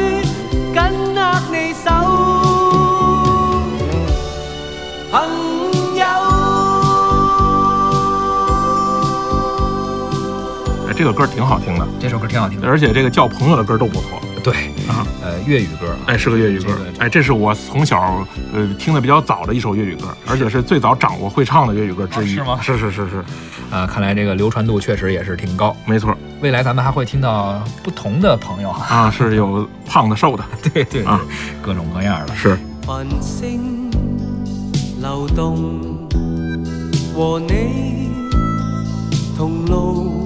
[10.96, 14.18] 这个歌挺好听的，这首歌挺好听的，而且这个叫朋友的歌都不错。
[14.42, 14.54] 对
[14.88, 22.58] 啊，呃，粤语歌，哎，是个粤语歌，哎，这是我从小呃听的比较早的一首粤语歌，而且是最早掌握会唱的粤语歌之一，是吗？
[22.62, 23.22] 是是是是，
[23.70, 25.76] 啊，看来这个流传度确实也是挺高。
[25.84, 31.20] 没错，未来咱们还会听到不同的朋友啊，是有胖的、瘦的， 对对啊，
[31.60, 32.56] 各种各样的是。
[32.86, 33.90] 繁星
[35.02, 35.98] 流动
[37.14, 38.08] 和你
[39.36, 40.25] 同路。